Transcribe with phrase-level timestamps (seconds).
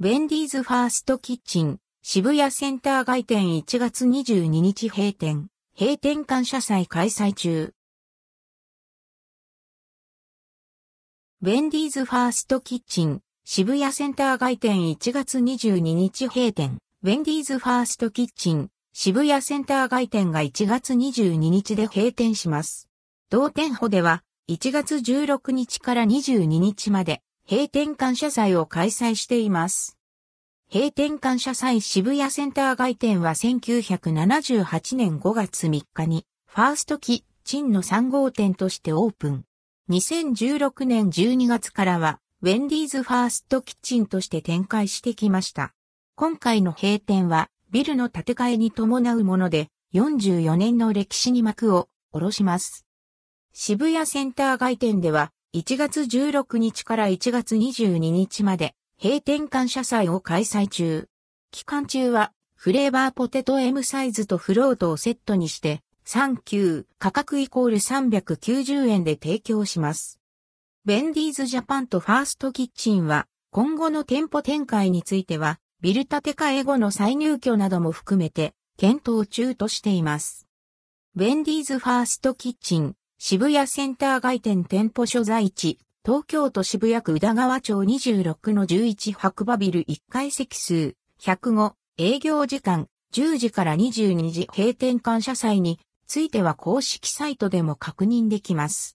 [0.00, 7.74] ウェンディーズファーストキッチン、渋谷センター街店1月22日閉店、閉店感謝祭開催中。
[11.42, 22.88] ウェンディーズファーストキッチン、渋谷センター街店1月22日閉店、ウェンディーズファーストキッチン、渋谷センター街店が1月22日で閉店します。
[23.30, 27.20] 同店舗では1月16日から22日まで
[27.50, 29.96] 閉店感謝祭を開催しています。
[30.70, 39.44] 閉店感謝祭渋谷センター街店は1978年5月3日にファーストキッチンの3号店としてオープン。
[39.88, 45.72] 2016年12月からはウェンディーズファーストキッチンとして展開してきました。
[46.16, 52.84] 今回の閉店はビルの建て替えに伴うもので、44年の歴史に幕を下ろします。
[53.54, 61.08] 渋谷センター街店では、1月16日から1月22日まで、閉店感謝祭を開催中。
[61.52, 70.20] 期間中は、フレーバーポテト M サイズとフロートをセットにして、39価格イコール390円で提供します。
[70.84, 80.46] ベンディーズジャパンとファーストキッチンは、今後の店舗展開については、ビル建て替え後の再入居なども含めて検討中としています。
[81.16, 98.86] ウェンディーズファーストキッチン渋谷センター外店店舗所在地東京都渋谷区宇田川町26の11白馬ビル1階席数105営業時間10時から22時閉店感謝祭については公式サイトでも確認できます。